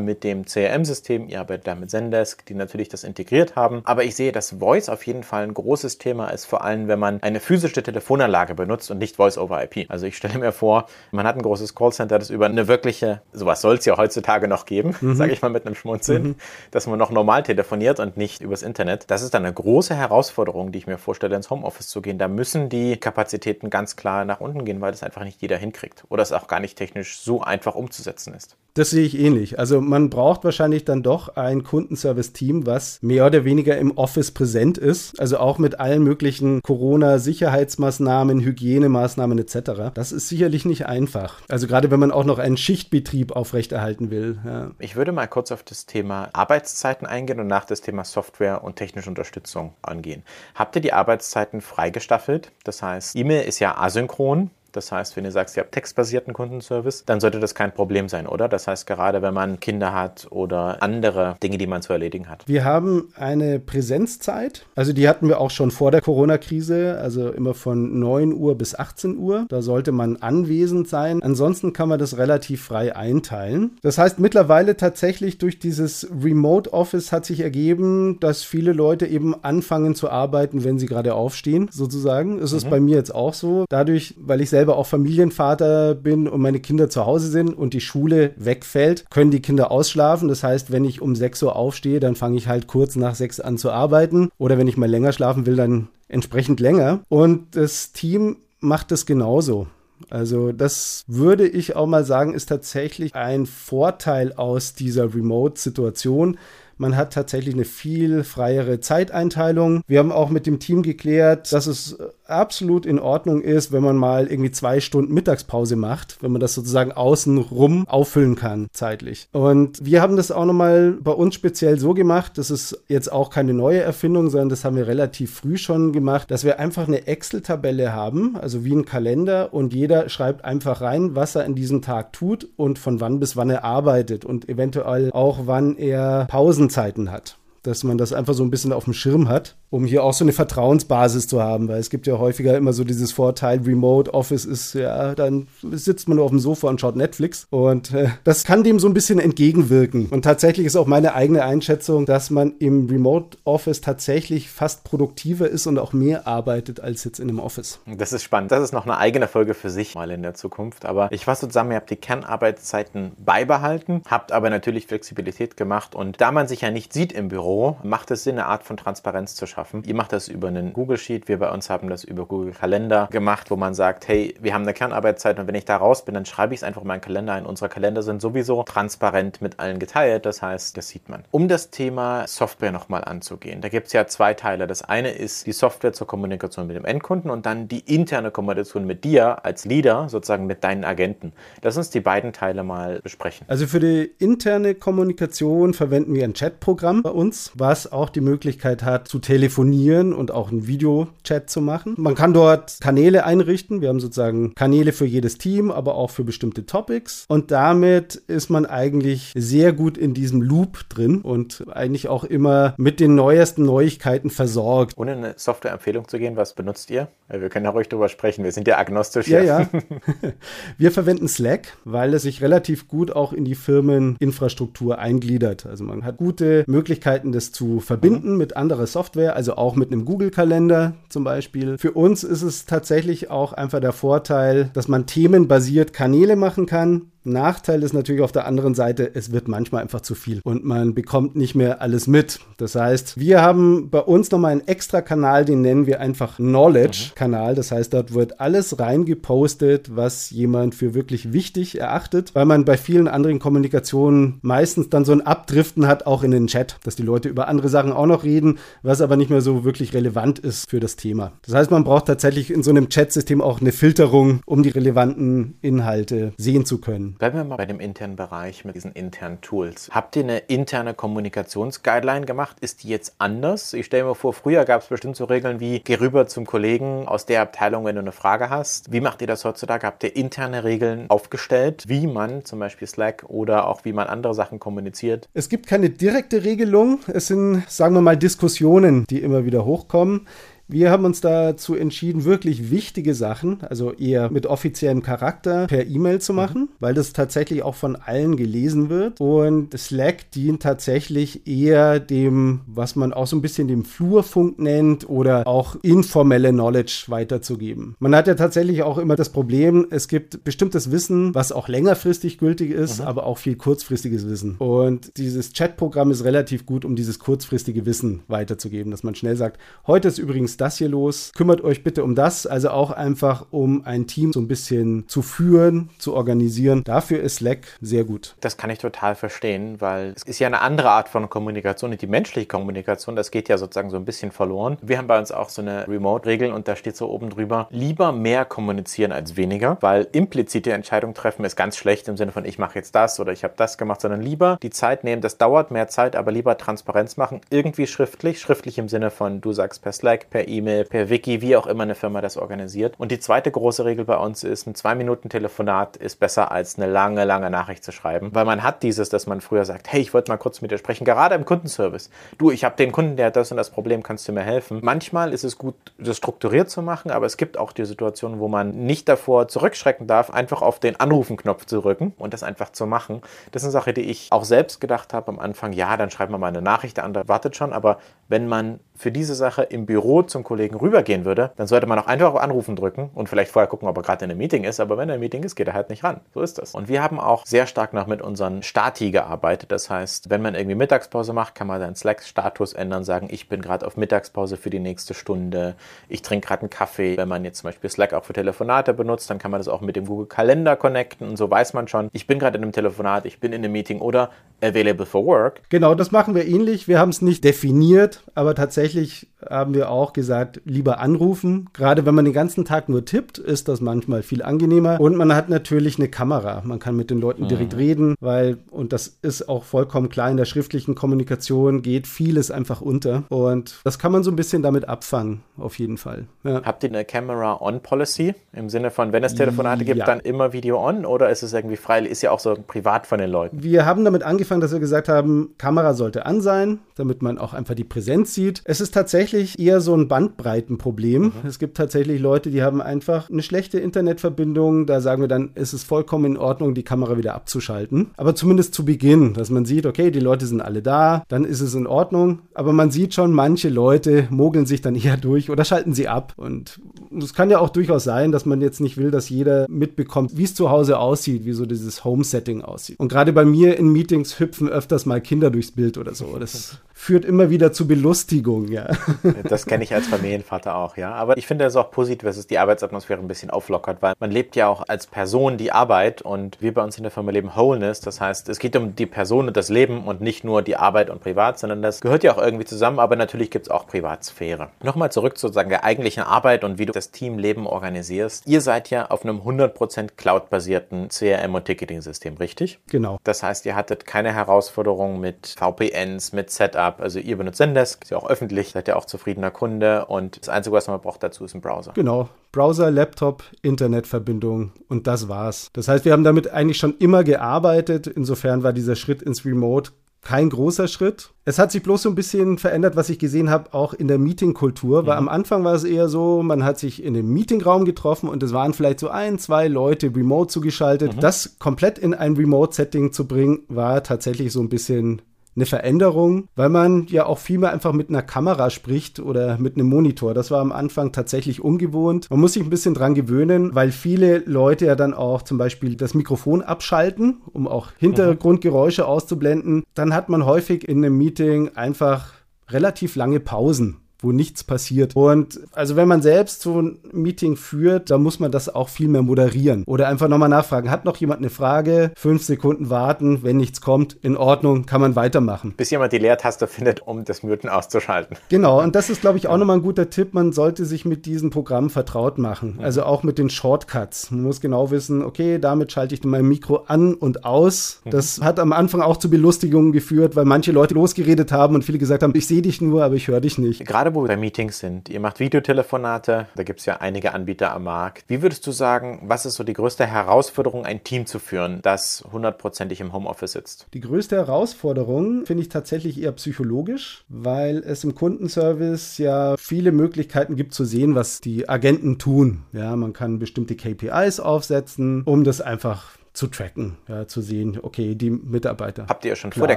[0.00, 1.28] mit dem CRM-System.
[1.28, 3.82] Ihr arbeitet da mit Zendesk, die natürlich das integriert haben.
[3.84, 6.98] Aber ich sehe, dass Voice auf jeden Fall ein großes Thema ist, vor allem wenn
[6.98, 9.90] man eine physische Telefonanlage benutzt und nicht Voice over IP.
[9.90, 13.60] Also ich stelle mir vor, man hat ein großes Callcenter, das über eine wirkliche, sowas
[13.60, 15.14] soll es ja heutzutage noch geben, mhm.
[15.14, 16.34] sage ich mal mit einem Schmunzeln, mhm.
[16.70, 19.10] dass man noch normal telefoniert und nicht übers Internet.
[19.10, 22.18] Das ist dann eine große Herausforderung, die ich mir vorstelle, ins Homeoffice zu gehen.
[22.18, 26.04] Da müssen die Kapazitäten ganz klar nach unten gehen, weil das einfach nicht jeder hinkriegt
[26.08, 28.56] oder es auch gar nicht technisch so einfach umzusetzen ist.
[28.74, 29.58] Das sehe ich ähnlich.
[29.58, 34.78] Also man braucht wahrscheinlich dann doch ein Kundenservice-Team, was mehr oder weniger im Office präsent
[34.78, 35.20] ist.
[35.20, 39.92] Also auch mit allen möglichen Corona-Sicherheitsmaßnahmen, Hygienemaßnahmen etc.
[39.92, 41.42] Das ist sicherlich nicht einfach.
[41.50, 44.38] Also gerade wenn man auch noch einen Schichtbetrieb aufrechterhalten will.
[44.42, 44.70] Ja.
[44.78, 48.76] Ich würde mal kurz auf das Thema Arbeitszeiten eingehen und nach das Thema Software und
[48.76, 50.22] technische Unterstützung angehen.
[50.54, 52.52] Habt ihr die Arbeitszeiten freigestaffelt?
[52.64, 54.50] Das heißt, E-Mail ist ja asynchron synchron.
[54.72, 58.26] Das heißt, wenn ihr sagst, ihr habt textbasierten Kundenservice, dann sollte das kein Problem sein,
[58.26, 58.48] oder?
[58.48, 62.48] Das heißt, gerade wenn man Kinder hat oder andere Dinge, die man zu erledigen hat.
[62.48, 64.64] Wir haben eine Präsenzzeit.
[64.74, 68.74] Also die hatten wir auch schon vor der Corona-Krise, also immer von 9 Uhr bis
[68.74, 69.44] 18 Uhr.
[69.48, 71.22] Da sollte man anwesend sein.
[71.22, 73.76] Ansonsten kann man das relativ frei einteilen.
[73.82, 79.34] Das heißt, mittlerweile tatsächlich durch dieses Remote Office hat sich ergeben, dass viele Leute eben
[79.44, 82.38] anfangen zu arbeiten, wenn sie gerade aufstehen, sozusagen.
[82.38, 82.70] Es ist mhm.
[82.70, 83.66] bei mir jetzt auch so.
[83.68, 87.74] Dadurch, weil ich selbst selber auch Familienvater bin und meine Kinder zu Hause sind und
[87.74, 90.28] die Schule wegfällt, können die Kinder ausschlafen.
[90.28, 93.40] Das heißt, wenn ich um 6 Uhr aufstehe, dann fange ich halt kurz nach 6
[93.40, 94.28] an zu arbeiten.
[94.38, 97.00] Oder wenn ich mal länger schlafen will, dann entsprechend länger.
[97.08, 99.66] Und das Team macht das genauso.
[100.10, 106.38] Also das würde ich auch mal sagen, ist tatsächlich ein Vorteil aus dieser Remote-Situation,
[106.82, 109.82] man hat tatsächlich eine viel freiere Zeiteinteilung.
[109.86, 111.96] Wir haben auch mit dem Team geklärt, dass es
[112.32, 116.54] absolut in Ordnung ist, wenn man mal irgendwie zwei Stunden Mittagspause macht, wenn man das
[116.54, 119.28] sozusagen außenrum auffüllen kann zeitlich.
[119.32, 123.30] Und wir haben das auch nochmal bei uns speziell so gemacht, das ist jetzt auch
[123.30, 127.06] keine neue Erfindung, sondern das haben wir relativ früh schon gemacht, dass wir einfach eine
[127.06, 131.82] Excel-Tabelle haben, also wie ein Kalender und jeder schreibt einfach rein, was er in diesem
[131.82, 136.70] Tag tut und von wann bis wann er arbeitet und eventuell auch wann er Pausen
[136.70, 137.36] Zeiten hat.
[137.62, 140.22] Dass man das einfach so ein bisschen auf dem Schirm hat um hier auch so
[140.22, 144.44] eine Vertrauensbasis zu haben, weil es gibt ja häufiger immer so dieses Vorteil, Remote Office
[144.44, 148.44] ist, ja, dann sitzt man nur auf dem Sofa und schaut Netflix und äh, das
[148.44, 150.08] kann dem so ein bisschen entgegenwirken.
[150.10, 155.48] Und tatsächlich ist auch meine eigene Einschätzung, dass man im Remote Office tatsächlich fast produktiver
[155.48, 157.80] ist und auch mehr arbeitet als jetzt in einem Office.
[157.86, 158.52] Das ist spannend.
[158.52, 160.84] Das ist noch eine eigene Folge für sich mal in der Zukunft.
[160.84, 166.20] Aber ich fasse zusammen, ihr habt die Kernarbeitszeiten beibehalten, habt aber natürlich Flexibilität gemacht und
[166.20, 167.51] da man sich ja nicht sieht im Büro,
[167.82, 169.82] macht es Sinn, eine Art von Transparenz zu schaffen schaffen.
[169.84, 173.08] Ihr macht das über einen Google Sheet, wir bei uns haben das über Google Kalender
[173.10, 176.14] gemacht, wo man sagt, hey, wir haben eine Kernarbeitszeit und wenn ich da raus bin,
[176.14, 177.46] dann schreibe ich es einfach in meinen Kalender ein.
[177.46, 181.24] Unsere Kalender sind sowieso transparent mit allen geteilt, das heißt, das sieht man.
[181.30, 184.66] Um das Thema Software nochmal anzugehen, da gibt es ja zwei Teile.
[184.66, 188.86] Das eine ist die Software zur Kommunikation mit dem Endkunden und dann die interne Kommunikation
[188.86, 191.32] mit dir als Leader, sozusagen mit deinen Agenten.
[191.62, 193.46] Lass uns die beiden Teile mal besprechen.
[193.48, 198.82] Also für die interne Kommunikation verwenden wir ein Chatprogramm bei uns, was auch die Möglichkeit
[198.82, 201.94] hat zu telefonieren telefonieren und auch einen Videochat zu machen.
[201.96, 203.80] Man kann dort Kanäle einrichten.
[203.80, 207.24] Wir haben sozusagen Kanäle für jedes Team, aber auch für bestimmte Topics.
[207.28, 212.74] Und damit ist man eigentlich sehr gut in diesem Loop drin und eigentlich auch immer
[212.76, 214.96] mit den neuesten Neuigkeiten versorgt.
[214.96, 217.08] Ohne eine Softwareempfehlung zu gehen, was benutzt ihr?
[217.28, 218.44] Wir können ja ruhig drüber sprechen.
[218.44, 219.28] Wir sind ja agnostisch.
[219.28, 219.68] Ja, ja.
[220.78, 225.66] Wir verwenden Slack, weil es sich relativ gut auch in die Firmeninfrastruktur eingliedert.
[225.66, 228.38] Also man hat gute Möglichkeiten, das zu verbinden mhm.
[228.38, 231.78] mit anderer Software, also auch mit einem Google-Kalender zum Beispiel.
[231.78, 237.11] Für uns ist es tatsächlich auch einfach der Vorteil, dass man themenbasiert Kanäle machen kann.
[237.24, 240.94] Nachteil ist natürlich auf der anderen Seite, es wird manchmal einfach zu viel und man
[240.94, 242.40] bekommt nicht mehr alles mit.
[242.56, 247.54] Das heißt, wir haben bei uns nochmal einen extra Kanal, den nennen wir einfach Knowledge-Kanal.
[247.54, 252.76] Das heißt, dort wird alles reingepostet, was jemand für wirklich wichtig erachtet, weil man bei
[252.76, 257.02] vielen anderen Kommunikationen meistens dann so ein Abdriften hat, auch in den Chat, dass die
[257.02, 260.70] Leute über andere Sachen auch noch reden, was aber nicht mehr so wirklich relevant ist
[260.70, 261.32] für das Thema.
[261.46, 265.54] Das heißt, man braucht tatsächlich in so einem Chat-System auch eine Filterung, um die relevanten
[265.62, 267.11] Inhalte sehen zu können.
[267.18, 269.90] Bleiben wir mal bei dem internen Bereich mit diesen internen Tools.
[269.92, 272.58] Habt ihr eine interne Kommunikationsguideline gemacht?
[272.60, 273.72] Ist die jetzt anders?
[273.72, 277.06] Ich stelle mir vor, früher gab es bestimmt so Regeln wie, geh rüber zum Kollegen
[277.06, 278.92] aus der Abteilung, wenn du eine Frage hast.
[278.92, 279.86] Wie macht ihr das heutzutage?
[279.86, 284.34] Habt ihr interne Regeln aufgestellt, wie man zum Beispiel Slack oder auch wie man andere
[284.34, 285.28] Sachen kommuniziert?
[285.34, 287.00] Es gibt keine direkte Regelung.
[287.06, 290.26] Es sind, sagen wir mal, Diskussionen, die immer wieder hochkommen.
[290.72, 296.22] Wir haben uns dazu entschieden, wirklich wichtige Sachen, also eher mit offiziellem Charakter, per E-Mail
[296.22, 296.68] zu machen, mhm.
[296.80, 299.20] weil das tatsächlich auch von allen gelesen wird.
[299.20, 305.06] Und Slack dient tatsächlich eher dem, was man auch so ein bisschen dem Flurfunk nennt
[305.10, 307.94] oder auch informelle Knowledge weiterzugeben.
[307.98, 312.38] Man hat ja tatsächlich auch immer das Problem, es gibt bestimmtes Wissen, was auch längerfristig
[312.38, 313.08] gültig ist, mhm.
[313.08, 314.56] aber auch viel kurzfristiges Wissen.
[314.56, 319.60] Und dieses Chatprogramm ist relativ gut, um dieses kurzfristige Wissen weiterzugeben, dass man schnell sagt,
[319.86, 321.32] heute ist übrigens das hier los?
[321.36, 322.46] Kümmert euch bitte um das.
[322.46, 326.82] Also auch einfach, um ein Team so ein bisschen zu führen, zu organisieren.
[326.84, 328.36] Dafür ist Slack sehr gut.
[328.40, 332.06] Das kann ich total verstehen, weil es ist ja eine andere Art von Kommunikation, die
[332.06, 333.16] menschliche Kommunikation.
[333.16, 334.78] Das geht ja sozusagen so ein bisschen verloren.
[334.82, 338.12] Wir haben bei uns auch so eine Remote-Regel und da steht so oben drüber, lieber
[338.12, 342.58] mehr kommunizieren als weniger, weil implizite Entscheidungen treffen ist ganz schlecht im Sinne von, ich
[342.58, 345.22] mache jetzt das oder ich habe das gemacht, sondern lieber die Zeit nehmen.
[345.22, 347.40] Das dauert mehr Zeit, aber lieber Transparenz machen.
[347.50, 348.40] Irgendwie schriftlich.
[348.40, 351.82] Schriftlich im Sinne von, du sagst per Slack, per E-Mail, per Wiki, wie auch immer
[351.82, 352.94] eine Firma das organisiert.
[352.98, 356.76] Und die zweite große Regel bei uns ist, ein zwei Minuten Telefonat ist besser als
[356.76, 360.00] eine lange, lange Nachricht zu schreiben, weil man hat dieses, dass man früher sagt, hey,
[360.00, 362.10] ich wollte mal kurz mit dir sprechen, gerade im Kundenservice.
[362.38, 364.80] Du, ich habe den Kunden, der hat das und das Problem, kannst du mir helfen?
[364.82, 368.48] Manchmal ist es gut, das strukturiert zu machen, aber es gibt auch die Situationen, wo
[368.48, 372.86] man nicht davor zurückschrecken darf, einfach auf den Anrufen-Knopf zu drücken und das einfach zu
[372.86, 373.22] machen.
[373.52, 376.30] Das ist eine Sache, die ich auch selbst gedacht habe am Anfang, ja, dann schreibt
[376.30, 377.98] man mal eine Nachricht, der andere wartet schon, aber
[378.32, 382.06] wenn man für diese Sache im Büro zum Kollegen rübergehen würde, dann sollte man auch
[382.06, 384.80] einfach auf Anrufen drücken und vielleicht vorher gucken, ob er gerade in einem Meeting ist.
[384.80, 386.20] Aber wenn er im Meeting ist, geht er halt nicht ran.
[386.32, 386.74] So ist das.
[386.74, 389.70] Und wir haben auch sehr stark noch mit unseren Stati gearbeitet.
[389.70, 393.60] Das heißt, wenn man irgendwie Mittagspause macht, kann man seinen Slack-Status ändern, sagen, ich bin
[393.60, 395.74] gerade auf Mittagspause für die nächste Stunde,
[396.08, 397.18] ich trinke gerade einen Kaffee.
[397.18, 399.82] Wenn man jetzt zum Beispiel Slack auch für Telefonate benutzt, dann kann man das auch
[399.82, 402.72] mit dem Google Kalender connecten und so weiß man schon, ich bin gerade in einem
[402.72, 404.30] Telefonat, ich bin in einem Meeting oder
[404.62, 405.60] available for work.
[405.68, 406.88] Genau, das machen wir ähnlich.
[406.88, 411.68] Wir haben es nicht definiert, aber tatsächlich haben wir auch gesagt, lieber anrufen.
[411.72, 415.00] Gerade wenn man den ganzen Tag nur tippt, ist das manchmal viel angenehmer.
[415.00, 416.62] Und man hat natürlich eine Kamera.
[416.64, 417.78] Man kann mit den Leuten direkt mhm.
[417.78, 422.80] reden, weil, und das ist auch vollkommen klar, in der schriftlichen Kommunikation geht vieles einfach
[422.80, 423.24] unter.
[423.28, 426.26] Und das kann man so ein bisschen damit abfangen, auf jeden Fall.
[426.44, 426.62] Ja.
[426.64, 428.34] Habt ihr eine Camera-On-Policy?
[428.52, 430.06] Im Sinne von, wenn es Telefonate gibt, ja.
[430.06, 431.04] dann immer Video on?
[431.04, 432.00] Oder ist es irgendwie frei?
[432.02, 433.62] Ist ja auch so privat von den Leuten.
[433.62, 437.54] Wir haben damit angefangen, dass wir gesagt haben, Kamera sollte an sein, damit man auch
[437.54, 438.62] einfach die Präsenz sieht.
[438.64, 441.22] Es ist tatsächlich eher so ein Bandbreitenproblem.
[441.22, 441.32] Mhm.
[441.46, 444.86] Es gibt tatsächlich Leute, die haben einfach eine schlechte Internetverbindung.
[444.86, 448.10] Da sagen wir dann, ist es vollkommen in Ordnung, die Kamera wieder abzuschalten.
[448.16, 451.60] Aber zumindest zu Beginn, dass man sieht, okay, die Leute sind alle da, dann ist
[451.60, 452.40] es in Ordnung.
[452.54, 456.34] Aber man sieht schon, manche Leute mogeln sich dann eher durch oder schalten sie ab.
[456.36, 456.80] Und
[457.18, 460.44] es kann ja auch durchaus sein, dass man jetzt nicht will, dass jeder mitbekommt, wie
[460.44, 462.98] es zu Hause aussieht, wie so dieses Home-Setting aussieht.
[462.98, 466.36] Und gerade bei mir in Meetings hüpfen öfters mal Kinder durchs Bild oder so.
[466.38, 468.86] Das führt immer wieder zu Belustigung, ja.
[469.48, 471.12] Das kenne ich als Familienvater auch, ja.
[471.12, 474.30] Aber ich finde es auch positiv, dass es die Arbeitsatmosphäre ein bisschen auflockert, weil man
[474.30, 477.50] lebt ja auch als Person die Arbeit und wir bei uns in der Firma leben
[477.56, 478.00] Wholeness.
[478.00, 481.10] Das heißt, es geht um die Person und das Leben und nicht nur die Arbeit
[481.10, 484.68] und Privat, sondern das gehört ja auch irgendwie zusammen, aber natürlich gibt es auch Privatsphäre.
[484.82, 488.46] Nochmal zurück zu sozusagen der eigentlichen Arbeit und wie du das Teamleben organisierst.
[488.46, 492.78] Ihr seid ja auf einem 100% Cloud-basierten CRM- und Ticketing-System, richtig?
[492.88, 493.18] Genau.
[493.24, 496.91] Das heißt, ihr hattet keine Herausforderungen mit VPNs, mit Setup.
[497.00, 500.48] Also ihr benutzt Zendesk, ist ja auch öffentlich, seid ja auch zufriedener Kunde und das
[500.48, 501.92] Einzige, was man braucht dazu, ist ein Browser.
[501.94, 502.28] Genau.
[502.50, 505.70] Browser, Laptop, Internetverbindung und das war's.
[505.72, 508.06] Das heißt, wir haben damit eigentlich schon immer gearbeitet.
[508.06, 511.30] Insofern war dieser Schritt ins Remote kein großer Schritt.
[511.44, 514.18] Es hat sich bloß so ein bisschen verändert, was ich gesehen habe, auch in der
[514.18, 515.28] Meetingkultur, weil mhm.
[515.28, 518.52] am Anfang war es eher so, man hat sich in einem Meetingraum getroffen und es
[518.52, 521.16] waren vielleicht so ein, zwei Leute remote zugeschaltet.
[521.16, 521.20] Mhm.
[521.20, 525.22] Das komplett in ein Remote-Setting zu bringen, war tatsächlich so ein bisschen
[525.54, 529.76] eine Veränderung, weil man ja auch viel mehr einfach mit einer Kamera spricht oder mit
[529.76, 530.34] einem Monitor.
[530.34, 532.28] Das war am Anfang tatsächlich ungewohnt.
[532.30, 535.96] Man muss sich ein bisschen dran gewöhnen, weil viele Leute ja dann auch zum Beispiel
[535.96, 539.84] das Mikrofon abschalten, um auch Hintergrundgeräusche auszublenden.
[539.94, 542.32] Dann hat man häufig in einem Meeting einfach
[542.68, 545.16] relativ lange Pausen wo nichts passiert.
[545.16, 549.08] Und also wenn man selbst so ein Meeting führt, dann muss man das auch viel
[549.08, 549.84] mehr moderieren.
[549.86, 552.12] Oder einfach nochmal nachfragen, hat noch jemand eine Frage?
[552.16, 555.74] Fünf Sekunden warten, wenn nichts kommt, in Ordnung, kann man weitermachen.
[555.76, 558.36] Bis jemand die Leertaste findet, um das Muten auszuschalten.
[558.48, 560.34] Genau, und das ist, glaube ich, auch nochmal ein guter Tipp.
[560.34, 562.78] Man sollte sich mit diesen Programmen vertraut machen.
[562.82, 564.30] Also auch mit den Shortcuts.
[564.30, 568.00] Man muss genau wissen, okay, damit schalte ich mein Mikro an und aus.
[568.04, 568.10] Mhm.
[568.10, 571.98] Das hat am Anfang auch zu Belustigungen geführt, weil manche Leute losgeredet haben und viele
[571.98, 573.84] gesagt haben, ich sehe dich nur, aber ich höre dich nicht.
[573.86, 575.08] Gerade wo wir bei Meetings sind.
[575.08, 578.24] Ihr macht Videotelefonate, da gibt es ja einige Anbieter am Markt.
[578.28, 582.24] Wie würdest du sagen, was ist so die größte Herausforderung, ein Team zu führen, das
[582.30, 583.86] hundertprozentig im Homeoffice sitzt?
[583.94, 590.56] Die größte Herausforderung finde ich tatsächlich eher psychologisch, weil es im Kundenservice ja viele Möglichkeiten
[590.56, 592.64] gibt zu sehen, was die Agenten tun.
[592.72, 598.14] Ja, man kann bestimmte KPIs aufsetzen, um das einfach zu tracken, ja, zu sehen, okay,
[598.14, 599.06] die Mitarbeiter.
[599.06, 599.76] Habt ihr ja schon klar, vor der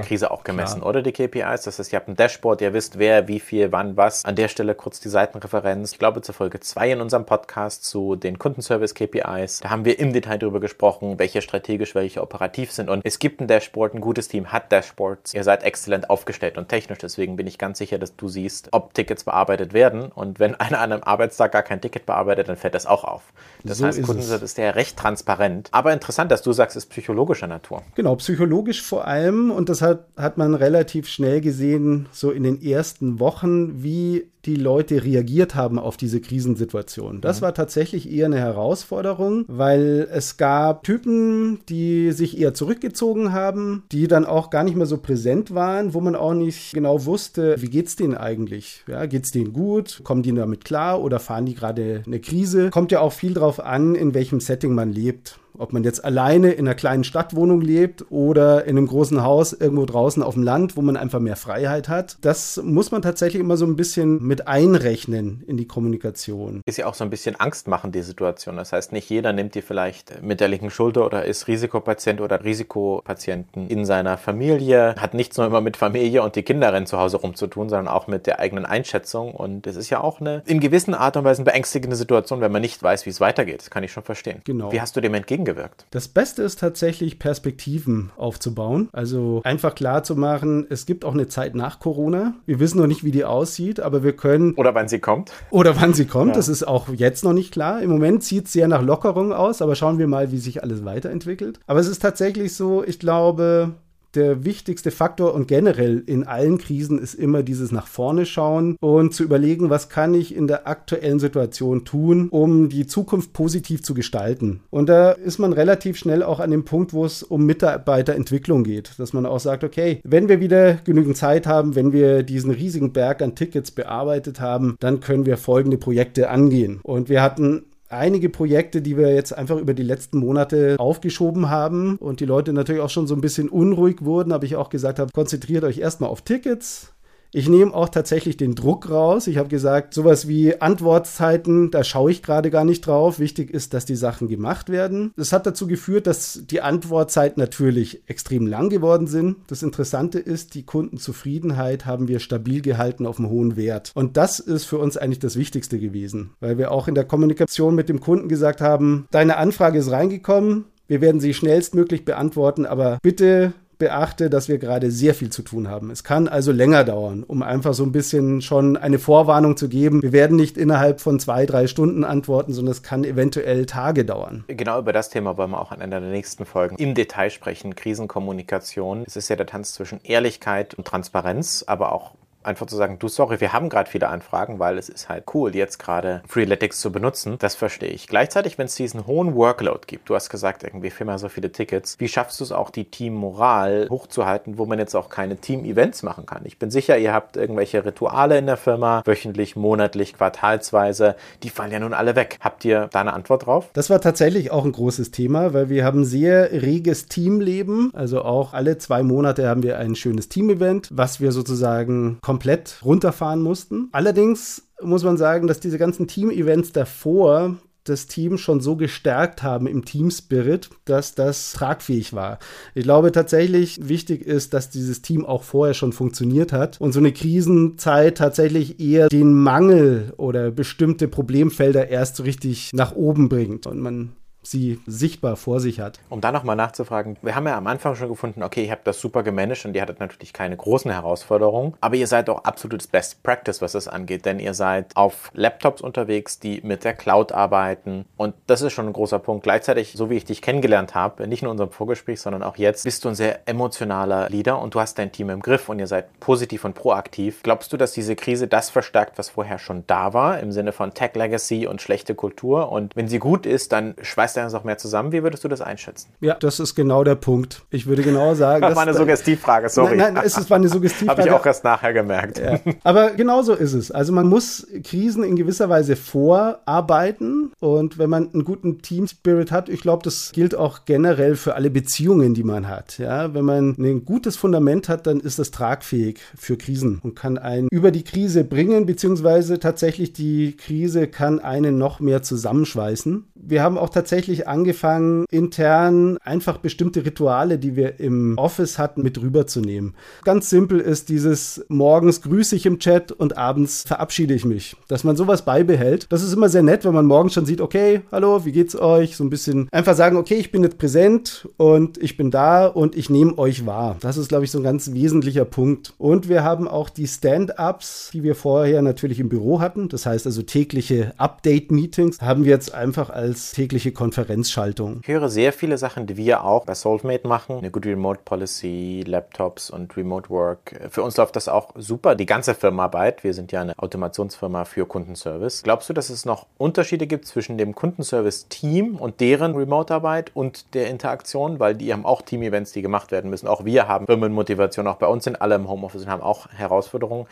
[0.00, 0.88] Krise auch gemessen, klar.
[0.88, 1.62] oder die KPIs?
[1.62, 4.24] Das heißt, ihr habt ein Dashboard, ihr wisst, wer, wie viel, wann, was.
[4.24, 5.92] An der Stelle kurz die Seitenreferenz.
[5.92, 9.60] Ich glaube, zur Folge 2 in unserem Podcast zu den Kundenservice-KPIs.
[9.60, 12.88] Da haben wir im Detail darüber gesprochen, welche strategisch, welche operativ sind.
[12.88, 15.34] Und es gibt ein Dashboard, ein gutes Team hat Dashboards.
[15.34, 16.98] Ihr seid exzellent aufgestellt und technisch.
[16.98, 20.10] Deswegen bin ich ganz sicher, dass du siehst, ob Tickets bearbeitet werden.
[20.10, 23.24] Und wenn einer an einem Arbeitstag gar kein Ticket bearbeitet, dann fällt das auch auf.
[23.62, 25.68] Das so heißt, Kundenservice ist ja recht transparent.
[25.72, 27.82] Aber interessant, dass du sagst, ist psychologischer Natur.
[27.94, 29.50] Genau, psychologisch vor allem.
[29.50, 34.56] Und das hat, hat man relativ schnell gesehen, so in den ersten Wochen, wie die
[34.56, 37.20] Leute reagiert haben auf diese Krisensituation.
[37.20, 37.46] Das mhm.
[37.46, 44.08] war tatsächlich eher eine Herausforderung, weil es gab Typen, die sich eher zurückgezogen haben, die
[44.08, 47.70] dann auch gar nicht mehr so präsent waren, wo man auch nicht genau wusste, wie
[47.70, 48.84] geht's denen eigentlich?
[48.88, 50.00] Ja, geht's denen gut?
[50.04, 52.70] Kommen die damit klar oder fahren die gerade eine Krise?
[52.70, 55.38] Kommt ja auch viel drauf an, in welchem Setting man lebt.
[55.58, 59.86] Ob man jetzt alleine in einer kleinen Stadtwohnung lebt oder in einem großen Haus irgendwo
[59.86, 62.18] draußen auf dem Land, wo man einfach mehr Freiheit hat.
[62.20, 66.60] Das muss man tatsächlich immer so ein bisschen mit einrechnen in die Kommunikation.
[66.66, 68.56] Ist ja auch so ein bisschen Angst machen, die Situation.
[68.56, 72.42] Das heißt, nicht jeder nimmt die vielleicht mit der linken Schulter oder ist Risikopatient oder
[72.44, 77.18] Risikopatienten in seiner Familie, hat nichts nur immer mit Familie und die Kinderin zu Hause
[77.18, 79.34] rumzutun, sondern auch mit der eigenen Einschätzung.
[79.34, 82.52] Und es ist ja auch eine in gewissen Art und Weise eine beängstigende Situation, wenn
[82.52, 83.60] man nicht weiß, wie es weitergeht.
[83.60, 84.40] Das kann ich schon verstehen.
[84.44, 84.72] Genau.
[84.72, 85.86] Wie hast du dem entgegen gewirkt?
[85.90, 88.88] Das Beste ist tatsächlich, Perspektiven aufzubauen.
[88.92, 92.34] Also einfach klar zu machen, es gibt auch eine Zeit nach Corona.
[92.46, 94.25] Wir wissen noch nicht, wie die aussieht, aber wir können.
[94.56, 95.32] Oder wann sie kommt.
[95.50, 96.30] Oder wann sie kommt.
[96.30, 96.34] Ja.
[96.34, 97.80] Das ist auch jetzt noch nicht klar.
[97.82, 100.84] Im Moment sieht es sehr nach Lockerung aus, aber schauen wir mal, wie sich alles
[100.84, 101.60] weiterentwickelt.
[101.66, 103.74] Aber es ist tatsächlich so, ich glaube,
[104.16, 109.14] der wichtigste Faktor und generell in allen Krisen ist immer dieses nach vorne schauen und
[109.14, 113.94] zu überlegen, was kann ich in der aktuellen Situation tun, um die Zukunft positiv zu
[113.94, 114.60] gestalten.
[114.70, 118.98] Und da ist man relativ schnell auch an dem Punkt, wo es um Mitarbeiterentwicklung geht,
[118.98, 122.92] dass man auch sagt, okay, wenn wir wieder genügend Zeit haben, wenn wir diesen riesigen
[122.92, 126.80] Berg an Tickets bearbeitet haben, dann können wir folgende Projekte angehen.
[126.82, 131.96] Und wir hatten einige Projekte, die wir jetzt einfach über die letzten Monate aufgeschoben haben
[131.96, 134.98] und die Leute natürlich auch schon so ein bisschen unruhig wurden, habe ich auch gesagt
[134.98, 136.92] habe, konzentriert euch erstmal auf Tickets,
[137.36, 139.26] ich nehme auch tatsächlich den Druck raus.
[139.26, 143.18] Ich habe gesagt, sowas wie Antwortzeiten, da schaue ich gerade gar nicht drauf.
[143.18, 145.12] Wichtig ist, dass die Sachen gemacht werden.
[145.18, 149.36] Das hat dazu geführt, dass die Antwortzeiten natürlich extrem lang geworden sind.
[149.48, 153.92] Das Interessante ist, die Kundenzufriedenheit haben wir stabil gehalten auf einem hohen Wert.
[153.94, 157.74] Und das ist für uns eigentlich das Wichtigste gewesen, weil wir auch in der Kommunikation
[157.74, 162.98] mit dem Kunden gesagt haben, deine Anfrage ist reingekommen, wir werden sie schnellstmöglich beantworten, aber
[163.02, 165.90] bitte beachte, dass wir gerade sehr viel zu tun haben.
[165.90, 170.02] Es kann also länger dauern, um einfach so ein bisschen schon eine Vorwarnung zu geben.
[170.02, 174.44] Wir werden nicht innerhalb von zwei, drei Stunden antworten, sondern es kann eventuell Tage dauern.
[174.48, 177.74] Genau über das Thema wollen wir auch in einer der nächsten Folgen im Detail sprechen.
[177.74, 179.04] Krisenkommunikation.
[179.06, 182.14] Es ist ja der Tanz zwischen Ehrlichkeit und Transparenz, aber auch
[182.46, 185.54] einfach zu sagen, du sorry, wir haben gerade viele Anfragen, weil es ist halt cool,
[185.54, 187.36] jetzt gerade Freeletics zu benutzen.
[187.38, 188.06] Das verstehe ich.
[188.06, 191.96] Gleichzeitig, wenn es diesen hohen Workload gibt, du hast gesagt, irgendwie Firma so viele Tickets,
[191.98, 196.26] wie schaffst du es auch, die Teammoral hochzuhalten, wo man jetzt auch keine Team-Events machen
[196.26, 196.42] kann?
[196.44, 201.16] Ich bin sicher, ihr habt irgendwelche Rituale in der Firma, wöchentlich, monatlich, quartalsweise.
[201.42, 202.38] Die fallen ja nun alle weg.
[202.40, 203.68] Habt ihr da eine Antwort drauf?
[203.72, 207.90] Das war tatsächlich auch ein großes Thema, weil wir haben sehr reges Teamleben.
[207.94, 212.80] Also auch alle zwei Monate haben wir ein schönes Team-Event, was wir sozusagen komplett komplett
[212.84, 213.88] runterfahren mussten.
[213.92, 219.66] Allerdings muss man sagen, dass diese ganzen Team-Events davor das Team schon so gestärkt haben
[219.66, 222.38] im Team Spirit, dass das tragfähig war.
[222.74, 226.98] Ich glaube tatsächlich wichtig ist, dass dieses Team auch vorher schon funktioniert hat und so
[226.98, 233.80] eine Krisenzeit tatsächlich eher den Mangel oder bestimmte Problemfelder erst richtig nach oben bringt und
[233.80, 234.12] man
[234.50, 235.98] sie sichtbar vor sich hat.
[236.08, 239.00] Um da nochmal nachzufragen, wir haben ja am Anfang schon gefunden, okay, ihr habt das
[239.00, 243.22] super gemanagt und ihr hattet natürlich keine großen Herausforderungen, aber ihr seid auch absolutes Best
[243.22, 248.04] Practice, was das angeht, denn ihr seid auf Laptops unterwegs, die mit der Cloud arbeiten
[248.16, 249.42] und das ist schon ein großer Punkt.
[249.42, 252.84] Gleichzeitig, so wie ich dich kennengelernt habe, nicht nur in unserem Vorgespräch, sondern auch jetzt,
[252.84, 255.86] bist du ein sehr emotionaler Leader und du hast dein Team im Griff und ihr
[255.86, 257.42] seid positiv und proaktiv.
[257.42, 260.94] Glaubst du, dass diese Krise das verstärkt, was vorher schon da war, im Sinne von
[260.94, 264.64] Tech Legacy und schlechte Kultur und wenn sie gut ist, dann schweißt schweißt er uns
[264.64, 265.12] mehr zusammen.
[265.12, 266.10] Wie würdest du das einschätzen?
[266.20, 267.62] Ja, das ist genau der Punkt.
[267.70, 268.62] Ich würde genau sagen.
[268.62, 269.96] das war eine Suggestivfrage, sorry.
[269.96, 271.22] Nein, nein, es war eine Suggestivfrage.
[271.22, 272.38] Habe ich auch erst nachher gemerkt.
[272.38, 272.58] Ja.
[272.84, 273.90] Aber genauso ist es.
[273.90, 279.50] Also man muss Krisen in gewisser Weise vorarbeiten und wenn man einen guten Team Spirit
[279.50, 282.98] hat, ich glaube, das gilt auch generell für alle Beziehungen, die man hat.
[282.98, 287.38] Ja, wenn man ein gutes Fundament hat, dann ist das tragfähig für Krisen und kann
[287.38, 293.24] einen über die Krise bringen, beziehungsweise tatsächlich die Krise kann einen noch mehr zusammenschweißen.
[293.34, 299.02] Wir haben auch tatsächlich tatsächlich angefangen, intern einfach bestimmte Rituale, die wir im Office hatten,
[299.02, 299.94] mit rüberzunehmen.
[300.24, 304.74] Ganz simpel ist dieses morgens grüße ich im Chat und abends verabschiede ich mich.
[304.88, 306.06] Dass man sowas beibehält.
[306.10, 309.16] Das ist immer sehr nett, wenn man morgens schon sieht, okay, hallo, wie geht's euch?
[309.16, 312.96] So ein bisschen einfach sagen, okay, ich bin jetzt präsent und ich bin da und
[312.96, 313.96] ich nehme euch wahr.
[314.00, 315.94] Das ist, glaube ich, so ein ganz wesentlicher Punkt.
[315.98, 319.88] Und wir haben auch die Stand-ups, die wir vorher natürlich im Büro hatten.
[319.88, 325.00] Das heißt also tägliche Update-Meetings haben wir jetzt einfach als tägliche Konferenz Konferenzschaltung.
[325.02, 327.58] Ich höre sehr viele Sachen, die wir auch bei Soulmate machen.
[327.58, 330.88] Eine gute Remote Policy, Laptops und Remote Work.
[330.88, 332.14] Für uns läuft das auch super.
[332.14, 333.24] Die ganze Firmenarbeit.
[333.24, 335.62] Wir sind ja eine Automationsfirma für Kundenservice.
[335.64, 340.88] Glaubst du, dass es noch Unterschiede gibt zwischen dem Kundenservice-Team und deren Remote-Arbeit und der
[340.88, 341.60] Interaktion?
[341.60, 343.46] Weil die haben auch Team-Events, die gemacht werden müssen.
[343.46, 344.86] Auch wir haben Firmenmotivation.
[344.86, 347.26] Auch bei uns sind alle im Homeoffice und haben auch Herausforderungen.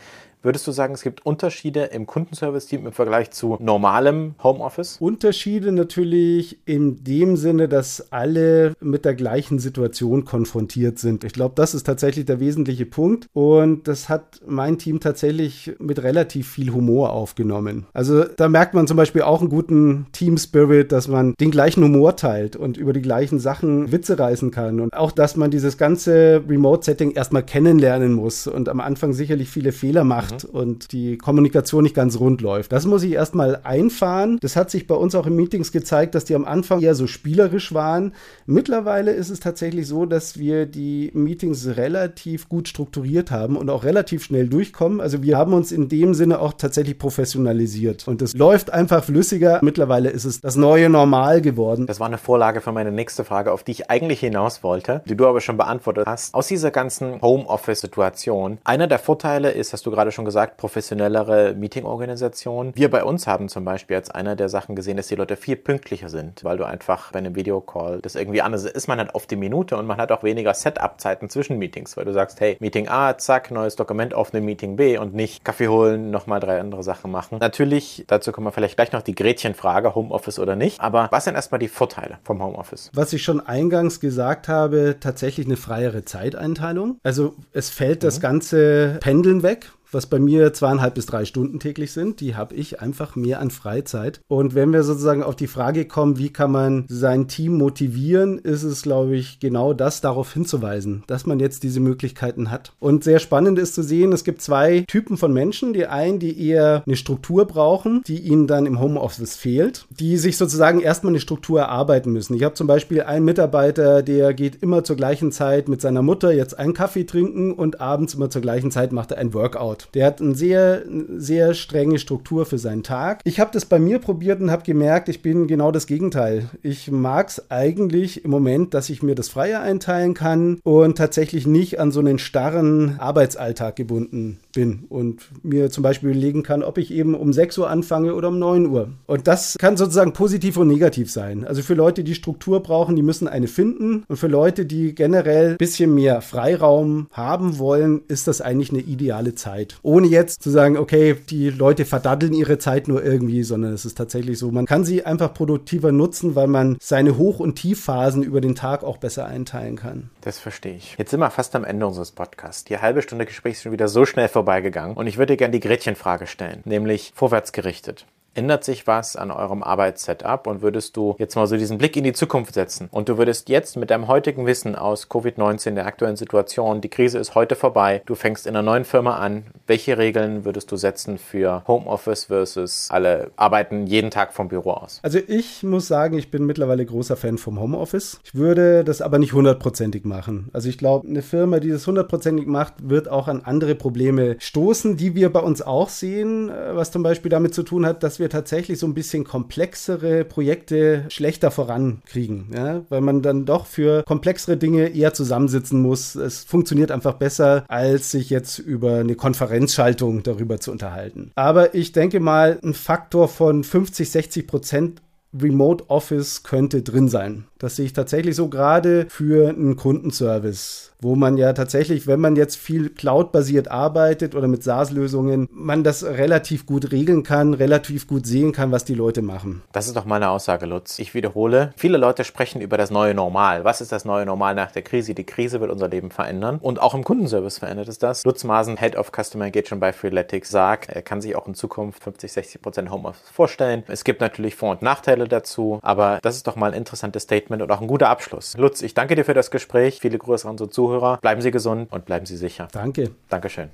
[0.45, 4.97] Würdest du sagen, es gibt Unterschiede im Kundenservice-Team im Vergleich zu normalem Homeoffice?
[4.99, 11.23] Unterschiede natürlich in dem Sinne, dass alle mit der gleichen Situation konfrontiert sind.
[11.23, 13.27] Ich glaube, das ist tatsächlich der wesentliche Punkt.
[13.33, 17.87] Und das hat mein Team tatsächlich mit relativ viel Humor aufgenommen.
[17.93, 22.17] Also da merkt man zum Beispiel auch einen guten Team-Spirit, dass man den gleichen Humor
[22.17, 24.79] teilt und über die gleichen Sachen Witze reißen kann.
[24.79, 29.71] Und auch, dass man dieses ganze Remote-Setting erstmal kennenlernen muss und am Anfang sicherlich viele
[29.71, 32.71] Fehler macht macht und die Kommunikation nicht ganz rund läuft.
[32.71, 34.37] Das muss ich erstmal einfahren.
[34.41, 37.07] Das hat sich bei uns auch in Meetings gezeigt, dass die am Anfang eher so
[37.07, 38.13] spielerisch waren.
[38.45, 43.83] Mittlerweile ist es tatsächlich so, dass wir die Meetings relativ gut strukturiert haben und auch
[43.83, 45.01] relativ schnell durchkommen.
[45.01, 49.59] Also wir haben uns in dem Sinne auch tatsächlich professionalisiert und es läuft einfach flüssiger.
[49.61, 51.87] Mittlerweile ist es das neue Normal geworden.
[51.87, 55.15] Das war eine Vorlage für meine nächste Frage, auf die ich eigentlich hinaus wollte, die
[55.15, 56.33] du aber schon beantwortet hast.
[56.33, 62.71] Aus dieser ganzen Homeoffice-Situation, einer der Vorteile ist, hast du gerade schon gesagt, professionellere Meetingorganisation.
[62.75, 65.55] Wir bei uns haben zum Beispiel als einer der Sachen gesehen, dass die Leute viel
[65.55, 68.87] pünktlicher sind, weil du einfach bei einem Videocall das irgendwie anders ist.
[68.87, 72.13] Man hat auf die Minute und man hat auch weniger Setup-Zeiten zwischen Meetings, weil du
[72.13, 76.09] sagst, hey, Meeting A, zack, neues Dokument auf einem Meeting B und nicht Kaffee holen,
[76.11, 77.37] nochmal drei andere Sachen machen.
[77.39, 80.79] Natürlich, dazu kommen wir vielleicht gleich noch die Gretchenfrage, Homeoffice oder nicht.
[80.79, 82.89] Aber was sind erstmal die Vorteile vom Homeoffice?
[82.93, 86.97] Was ich schon eingangs gesagt habe, tatsächlich eine freiere Zeiteinteilung.
[87.03, 88.07] Also es fällt mhm.
[88.07, 92.53] das ganze Pendeln weg was bei mir zweieinhalb bis drei Stunden täglich sind, die habe
[92.53, 94.19] ich einfach mehr an Freizeit.
[94.27, 98.63] Und wenn wir sozusagen auf die Frage kommen, wie kann man sein Team motivieren, ist
[98.63, 102.73] es, glaube ich, genau das darauf hinzuweisen, dass man jetzt diese Möglichkeiten hat.
[102.79, 105.71] Und sehr spannend ist zu sehen, es gibt zwei Typen von Menschen.
[105.71, 110.35] Die einen, die eher eine Struktur brauchen, die ihnen dann im Homeoffice fehlt, die sich
[110.35, 112.35] sozusagen erstmal eine Struktur erarbeiten müssen.
[112.35, 116.33] Ich habe zum Beispiel einen Mitarbeiter, der geht immer zur gleichen Zeit mit seiner Mutter
[116.33, 119.84] jetzt einen Kaffee trinken und abends immer zur gleichen Zeit macht er ein Workout.
[119.93, 120.83] Der hat eine sehr,
[121.17, 123.21] sehr strenge Struktur für seinen Tag.
[123.23, 126.49] Ich habe das bei mir probiert und habe gemerkt, ich bin genau das Gegenteil.
[126.63, 131.47] Ich mag es eigentlich im Moment, dass ich mir das Freie einteilen kann und tatsächlich
[131.47, 136.77] nicht an so einen starren Arbeitsalltag gebunden bin und mir zum Beispiel überlegen kann, ob
[136.77, 138.89] ich eben um 6 Uhr anfange oder um 9 Uhr.
[139.05, 141.45] Und das kann sozusagen positiv und negativ sein.
[141.45, 144.03] Also für Leute, die Struktur brauchen, die müssen eine finden.
[144.07, 148.81] Und für Leute, die generell ein bisschen mehr Freiraum haben wollen, ist das eigentlich eine
[148.81, 149.64] ideale Zeit.
[149.81, 153.97] Ohne jetzt zu sagen, okay, die Leute verdaddeln ihre Zeit nur irgendwie, sondern es ist
[153.97, 158.41] tatsächlich so, man kann sie einfach produktiver nutzen, weil man seine Hoch- und Tiefphasen über
[158.41, 160.09] den Tag auch besser einteilen kann.
[160.21, 160.95] Das verstehe ich.
[160.97, 162.63] Jetzt sind wir fast am Ende unseres Podcasts.
[162.63, 165.51] Die halbe Stunde Gespräch ist schon wieder so schnell vorbeigegangen und ich würde dir gerne
[165.51, 168.05] die Gretchenfrage stellen, nämlich vorwärts gerichtet.
[168.35, 172.03] Ändert sich was an eurem Arbeitssetup und würdest du jetzt mal so diesen Blick in
[172.03, 176.17] die Zukunft setzen und du würdest jetzt mit deinem heutigen Wissen aus Covid-19, der aktuellen
[176.17, 180.43] Situation, die Krise ist heute vorbei, du fängst in einer neuen Firma an, welche Regeln
[180.43, 184.99] würdest du setzen für Homeoffice versus alle arbeiten jeden Tag vom Büro aus?
[185.01, 188.19] Also ich muss sagen, ich bin mittlerweile großer Fan vom Homeoffice.
[188.25, 190.49] Ich würde das aber nicht hundertprozentig machen.
[190.51, 194.97] Also ich glaube, eine Firma, die das hundertprozentig macht, wird auch an andere Probleme stoßen,
[194.97, 198.19] die wir bei uns auch sehen, äh, was zum Beispiel damit zu tun hat, dass
[198.19, 202.81] wir tatsächlich so ein bisschen komplexere Projekte schlechter vorankriegen, ja?
[202.89, 206.15] weil man dann doch für komplexere Dinge eher zusammensitzen muss.
[206.15, 211.31] Es funktioniert einfach besser, als sich jetzt über eine Konferenzschaltung darüber zu unterhalten.
[211.35, 215.01] Aber ich denke mal, ein Faktor von 50, 60 Prozent
[215.41, 217.45] Remote Office könnte drin sein.
[217.57, 222.35] Das sehe ich tatsächlich so gerade für einen Kundenservice, wo man ja tatsächlich, wenn man
[222.35, 228.27] jetzt viel Cloud-basiert arbeitet oder mit SaaS-Lösungen, man das relativ gut regeln kann, relativ gut
[228.27, 229.61] sehen kann, was die Leute machen.
[229.71, 230.99] Das ist doch meine Aussage, Lutz.
[230.99, 233.63] Ich wiederhole, viele Leute sprechen über das neue Normal.
[233.63, 235.15] Was ist das neue Normal nach der Krise?
[235.15, 238.25] Die Krise wird unser Leben verändern und auch im Kundenservice verändert es das.
[238.25, 242.03] Lutz Masen, Head of Customer Engagement bei Freeletics, sagt, er kann sich auch in Zukunft
[242.03, 243.83] 50, 60 Prozent Homeoffice vorstellen.
[243.87, 247.45] Es gibt natürlich Vor- und Nachteile dazu, aber das ist doch mal ein interessantes Statement
[247.45, 248.55] Statement und auch ein guter Abschluss.
[248.57, 249.99] Lutz, ich danke dir für das Gespräch.
[249.99, 251.17] Viele Grüße an unsere Zuhörer.
[251.17, 252.67] Bleiben Sie gesund und bleiben Sie sicher.
[252.71, 253.11] Danke.
[253.29, 253.69] Dankeschön.